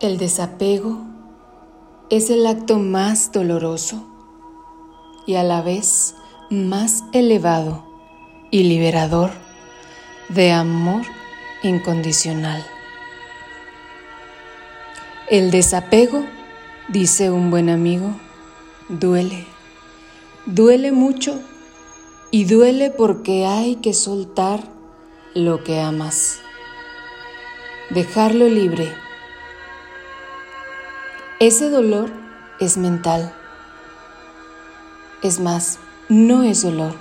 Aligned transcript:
El 0.00 0.16
desapego 0.16 0.96
es 2.08 2.30
el 2.30 2.46
acto 2.46 2.78
más 2.78 3.32
doloroso 3.32 4.02
y 5.26 5.34
a 5.34 5.42
la 5.42 5.60
vez 5.60 6.14
más 6.48 7.04
elevado 7.12 7.84
y 8.50 8.62
liberador 8.62 9.30
de 10.30 10.52
amor 10.52 11.02
incondicional. 11.62 12.64
El 15.28 15.50
desapego, 15.50 16.24
dice 16.88 17.30
un 17.30 17.50
buen 17.50 17.68
amigo, 17.68 18.18
duele, 18.88 19.44
duele 20.46 20.92
mucho 20.92 21.38
y 22.30 22.46
duele 22.46 22.90
porque 22.90 23.44
hay 23.44 23.76
que 23.76 23.92
soltar 23.92 24.62
lo 25.34 25.62
que 25.62 25.78
amas, 25.78 26.38
dejarlo 27.90 28.48
libre 28.48 28.90
ese 31.40 31.70
dolor 31.70 32.10
es 32.60 32.76
mental. 32.76 33.32
Es 35.22 35.40
más, 35.40 35.78
no 36.10 36.42
es 36.42 36.62
dolor, 36.62 36.92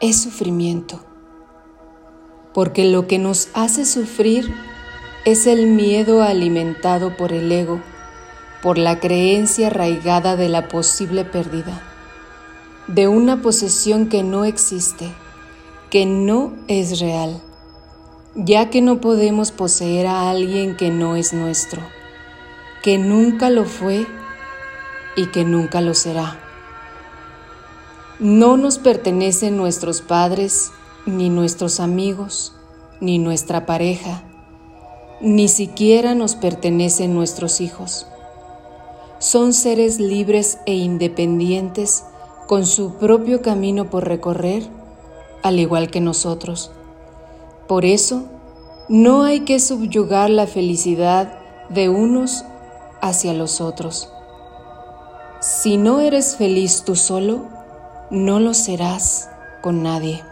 es 0.00 0.20
sufrimiento. 0.20 1.00
Porque 2.52 2.84
lo 2.86 3.06
que 3.06 3.20
nos 3.20 3.50
hace 3.54 3.84
sufrir 3.84 4.52
es 5.24 5.46
el 5.46 5.68
miedo 5.68 6.24
alimentado 6.24 7.16
por 7.16 7.32
el 7.32 7.52
ego, 7.52 7.80
por 8.64 8.78
la 8.78 8.98
creencia 8.98 9.68
arraigada 9.68 10.34
de 10.34 10.48
la 10.48 10.66
posible 10.66 11.24
pérdida, 11.24 11.80
de 12.88 13.06
una 13.06 13.42
posesión 13.42 14.08
que 14.08 14.24
no 14.24 14.44
existe, 14.44 15.08
que 15.88 16.04
no 16.04 16.54
es 16.66 16.98
real, 16.98 17.40
ya 18.34 18.70
que 18.70 18.82
no 18.82 19.00
podemos 19.00 19.52
poseer 19.52 20.08
a 20.08 20.30
alguien 20.30 20.76
que 20.76 20.90
no 20.90 21.14
es 21.14 21.32
nuestro 21.32 21.80
que 22.82 22.98
nunca 22.98 23.50
lo 23.50 23.64
fue 23.64 24.06
y 25.16 25.26
que 25.26 25.44
nunca 25.44 25.80
lo 25.80 25.94
será. 25.94 26.38
No 28.18 28.56
nos 28.56 28.78
pertenecen 28.78 29.56
nuestros 29.56 30.00
padres, 30.00 30.72
ni 31.06 31.30
nuestros 31.30 31.80
amigos, 31.80 32.54
ni 33.00 33.18
nuestra 33.18 33.66
pareja, 33.66 34.22
ni 35.20 35.48
siquiera 35.48 36.14
nos 36.14 36.34
pertenecen 36.34 37.14
nuestros 37.14 37.60
hijos. 37.60 38.06
Son 39.18 39.52
seres 39.52 40.00
libres 40.00 40.58
e 40.66 40.74
independientes 40.74 42.04
con 42.46 42.66
su 42.66 42.94
propio 42.94 43.42
camino 43.42 43.90
por 43.90 44.08
recorrer, 44.08 44.62
al 45.42 45.58
igual 45.58 45.90
que 45.90 46.00
nosotros. 46.00 46.70
Por 47.68 47.84
eso, 47.84 48.24
no 48.88 49.22
hay 49.22 49.40
que 49.40 49.60
subyugar 49.60 50.30
la 50.30 50.46
felicidad 50.46 51.38
de 51.68 51.88
unos 51.88 52.44
hacia 53.00 53.32
los 53.32 53.60
otros. 53.60 54.12
Si 55.40 55.76
no 55.76 56.00
eres 56.00 56.36
feliz 56.36 56.84
tú 56.84 56.96
solo, 56.96 57.48
no 58.10 58.40
lo 58.40 58.54
serás 58.54 59.30
con 59.62 59.82
nadie. 59.82 60.22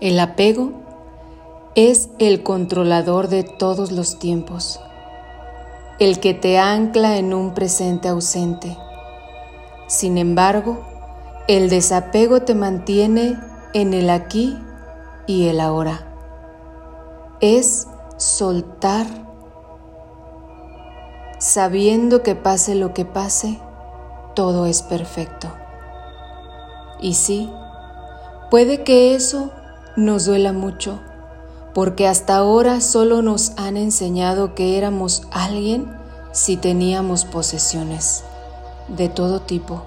El 0.00 0.18
apego 0.20 0.72
es 1.74 2.10
el 2.18 2.42
controlador 2.42 3.28
de 3.28 3.42
todos 3.42 3.92
los 3.92 4.18
tiempos, 4.18 4.80
el 5.98 6.20
que 6.20 6.34
te 6.34 6.58
ancla 6.58 7.16
en 7.16 7.34
un 7.34 7.54
presente 7.54 8.08
ausente. 8.08 8.76
Sin 9.86 10.18
embargo, 10.18 10.80
el 11.48 11.68
desapego 11.68 12.42
te 12.42 12.54
mantiene 12.54 13.38
en 13.74 13.92
el 13.92 14.08
aquí 14.10 14.56
y 15.26 15.48
el 15.48 15.60
ahora. 15.60 16.06
Es 17.40 17.88
soltar 18.16 19.29
sabiendo 21.40 22.22
que 22.22 22.34
pase 22.34 22.74
lo 22.74 22.92
que 22.92 23.06
pase, 23.06 23.58
todo 24.34 24.66
es 24.66 24.82
perfecto. 24.82 25.48
Y 27.00 27.14
sí, 27.14 27.50
puede 28.50 28.84
que 28.84 29.14
eso 29.14 29.50
nos 29.96 30.26
duela 30.26 30.52
mucho, 30.52 31.00
porque 31.72 32.06
hasta 32.06 32.36
ahora 32.36 32.82
solo 32.82 33.22
nos 33.22 33.52
han 33.56 33.78
enseñado 33.78 34.54
que 34.54 34.76
éramos 34.76 35.22
alguien 35.32 35.90
si 36.32 36.58
teníamos 36.58 37.24
posesiones, 37.24 38.22
de 38.88 39.08
todo 39.08 39.40
tipo. 39.40 39.82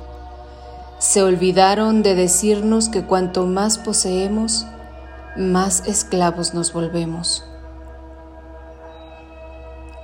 Se 0.97 1.21
olvidaron 1.21 2.01
de 2.01 2.15
decirnos 2.15 2.89
que 2.89 3.05
cuanto 3.05 3.45
más 3.45 3.77
poseemos, 3.77 4.65
más 5.37 5.87
esclavos 5.87 6.55
nos 6.55 6.73
volvemos. 6.73 7.45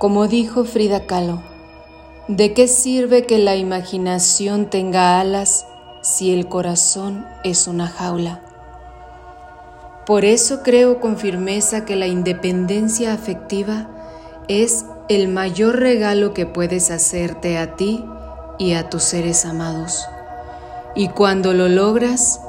Como 0.00 0.28
dijo 0.28 0.64
Frida 0.64 1.04
Kahlo, 1.06 1.42
¿de 2.36 2.54
qué 2.54 2.68
sirve 2.68 3.26
que 3.26 3.38
la 3.38 3.56
imaginación 3.56 4.70
tenga 4.70 5.18
alas 5.18 5.66
si 6.00 6.32
el 6.32 6.46
corazón 6.46 7.26
es 7.42 7.66
una 7.66 7.88
jaula? 7.88 8.40
Por 10.06 10.24
eso 10.24 10.62
creo 10.62 11.00
con 11.00 11.16
firmeza 11.16 11.84
que 11.84 11.96
la 11.96 12.06
independencia 12.06 13.12
afectiva 13.12 13.88
es 14.46 14.84
el 15.08 15.26
mayor 15.26 15.80
regalo 15.80 16.32
que 16.32 16.46
puedes 16.46 16.92
hacerte 16.92 17.58
a 17.58 17.74
ti 17.74 18.04
y 18.60 18.74
a 18.74 18.88
tus 18.88 19.02
seres 19.02 19.44
amados. 19.44 20.04
Y 20.94 21.08
cuando 21.08 21.52
lo 21.52 21.68
logras, 21.68 22.40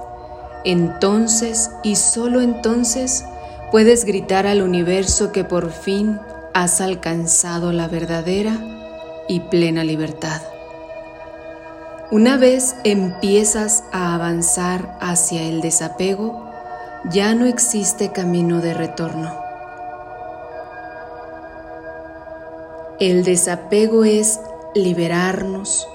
entonces 0.63 1.71
y 1.81 1.95
solo 1.95 2.41
entonces 2.41 3.25
puedes 3.71 4.05
gritar 4.05 4.45
al 4.45 4.61
universo 4.61 5.31
que 5.31 5.43
por 5.43 5.71
fin 5.71 6.19
has 6.53 6.81
alcanzado 6.81 7.71
la 7.71 7.87
verdadera 7.87 8.80
y 9.31 9.39
plena 9.39 9.85
libertad. 9.85 10.41
Una 12.11 12.35
vez 12.35 12.75
empiezas 12.83 13.85
a 13.93 14.13
avanzar 14.13 14.97
hacia 14.99 15.43
el 15.43 15.61
desapego, 15.61 16.51
ya 17.09 17.33
no 17.33 17.45
existe 17.45 18.11
camino 18.11 18.59
de 18.59 18.73
retorno. 18.73 19.33
El 22.99 23.23
desapego 23.23 24.03
es 24.03 24.41
liberarnos 24.75 25.87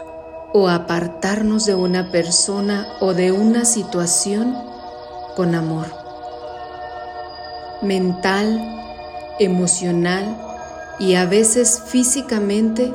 o 0.55 0.71
apartarnos 0.71 1.67
de 1.67 1.75
una 1.75 2.11
persona 2.11 2.87
o 3.01 3.13
de 3.13 3.33
una 3.33 3.67
situación 3.67 4.57
con 5.37 5.55
amor. 5.55 5.89
Mental, 7.83 8.83
emocional 9.39 10.25
y 10.99 11.17
a 11.17 11.27
veces 11.27 11.83
físicamente 11.85 12.95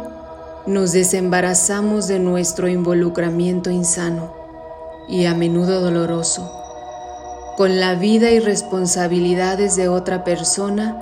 nos 0.68 0.92
desembarazamos 0.92 2.08
de 2.08 2.20
nuestro 2.20 2.68
involucramiento 2.68 3.72
insano 3.72 4.32
y 5.08 5.26
a 5.26 5.34
menudo 5.34 5.82
doloroso 5.82 6.52
con 7.58 7.80
la 7.80 7.96
vida 7.96 8.32
y 8.32 8.40
responsabilidades 8.40 9.76
de 9.76 9.90
otra 9.90 10.24
persona 10.24 10.98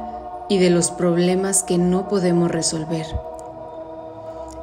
y 0.50 0.58
de 0.58 0.70
los 0.70 0.92
problemas 0.92 1.64
que 1.64 1.78
no 1.78 2.08
podemos 2.08 2.50
resolver. 2.50 3.06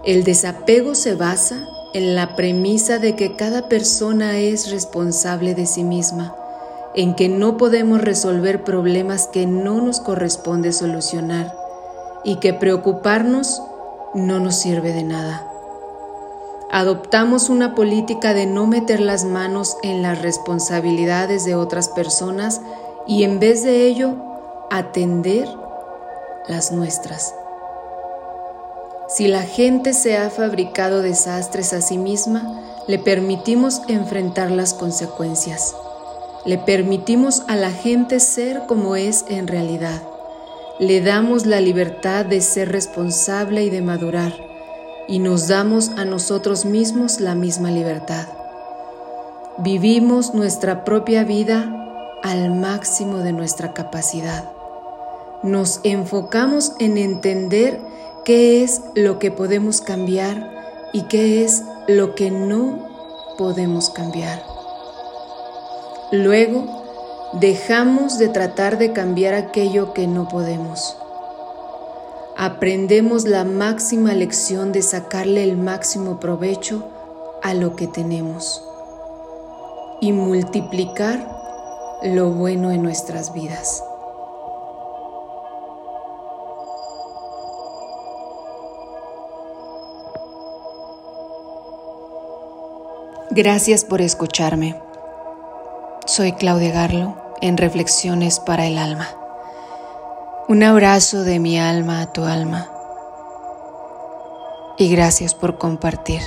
El 0.05 0.25
desapego 0.25 0.95
se 0.95 1.15
basa 1.15 1.67
en 1.95 2.15
la 2.15 2.35
premisa 2.35 2.99
de 2.99 3.17
que 3.17 3.37
cada 3.37 3.69
persona 3.69 4.39
es 4.39 4.71
responsable 4.71 5.55
de 5.55 5.67
sí 5.67 5.85
misma, 5.85 6.35
en 6.95 7.15
que 7.15 7.29
no 7.29 7.57
podemos 7.57 8.01
resolver 8.01 8.65
problemas 8.65 9.29
que 9.29 9.47
no 9.47 9.81
nos 9.81 10.01
corresponde 10.01 10.73
solucionar 10.73 11.55
y 12.25 12.37
que 12.37 12.53
preocuparnos 12.53 13.63
no 14.17 14.41
nos 14.41 14.57
sirve 14.57 14.93
de 14.93 15.05
nada. 15.05 15.47
Adoptamos 16.71 17.49
una 17.49 17.75
política 17.75 18.35
de 18.35 18.47
no 18.47 18.67
meter 18.67 19.01
las 19.01 19.25
manos 19.25 19.77
en 19.83 20.03
las 20.03 20.21
responsabilidades 20.21 21.45
de 21.45 21.55
otras 21.55 21.89
personas 21.89 22.61
y 23.07 23.23
en 23.23 23.39
vez 23.39 23.63
de 23.63 23.87
ello 23.87 24.17
atender 24.71 25.49
las 26.49 26.73
nuestras. 26.73 27.35
Si 29.09 29.29
la 29.29 29.43
gente 29.43 29.93
se 29.93 30.17
ha 30.17 30.31
fabricado 30.31 31.03
desastres 31.03 31.73
a 31.73 31.81
sí 31.81 31.99
misma, 31.99 32.61
le 32.89 32.99
permitimos 32.99 33.83
enfrentar 33.87 34.51
las 34.51 34.75
consecuencias. 34.75 35.77
Le 36.45 36.59
permitimos 36.59 37.43
a 37.47 37.55
la 37.55 37.71
gente 37.71 38.19
ser 38.19 38.67
como 38.67 38.97
es 38.97 39.25
en 39.29 39.47
realidad 39.47 40.03
le 40.79 41.01
damos 41.01 41.47
la 41.47 41.61
libertad 41.61 42.27
de 42.27 42.41
ser 42.41 42.71
responsable 42.71 43.65
y 43.65 43.71
de 43.71 43.81
madurar, 43.81 44.33
y 45.09 45.19
nos 45.21 45.49
damos 45.49 45.91
a 45.97 46.05
nosotros 46.05 46.65
mismos 46.65 47.21
la 47.21 47.35
misma 47.35 47.71
libertad. 47.71 48.27
Vivimos 49.59 50.35
nuestra 50.35 50.85
propia 50.85 51.25
vida 51.25 52.19
al 52.23 52.55
máximo 52.55 53.19
de 53.19 53.33
nuestra 53.33 53.73
capacidad. 53.73 54.45
Nos 55.43 55.81
enfocamos 55.83 56.73
en 56.79 56.99
entender 56.99 57.81
qué 58.25 58.63
es 58.63 58.83
lo 58.95 59.19
que 59.19 59.31
podemos 59.31 59.81
cambiar 59.81 60.51
y 60.93 61.03
qué 61.03 61.45
es 61.45 61.63
lo 61.87 62.15
que 62.15 62.31
no 62.31 62.87
podemos 63.39 63.89
cambiar. 63.91 64.43
Luego, 66.13 66.86
dejamos 67.33 68.19
de 68.19 68.29
tratar 68.29 68.79
de 68.79 68.93
cambiar 68.93 69.35
aquello 69.35 69.93
que 69.93 70.07
no 70.07 70.29
podemos. 70.29 70.97
aprendemos 72.39 73.25
la 73.25 73.45
máxima 73.45 74.13
lección 74.13 74.71
de 74.71 74.83
sacarle 74.83 75.43
el 75.43 75.57
máximo 75.57 76.21
provecho 76.21 76.87
a 77.43 77.55
lo 77.55 77.77
que 77.77 77.87
tenemos 77.87 78.63
y 80.03 80.13
multiplicar 80.13 81.27
lo 82.03 82.31
bueno 82.31 82.71
en 82.71 82.83
nuestras 82.83 83.33
vidas. 83.33 83.83
Gracias 93.31 93.85
por 93.85 94.01
escucharme. 94.03 94.86
Soy 96.17 96.33
Claudia 96.33 96.73
Garlo 96.73 97.15
en 97.43 97.59
Reflexiones 97.59 98.41
para 98.41 98.67
el 98.67 98.79
Alma. 98.79 99.07
Un 100.49 100.63
abrazo 100.63 101.25
de 101.25 101.39
mi 101.39 101.59
alma 101.59 102.01
a 102.01 102.11
tu 102.11 102.25
alma 102.25 102.71
y 104.79 104.89
gracias 104.89 105.35
por 105.35 105.59
compartir. 105.59 106.23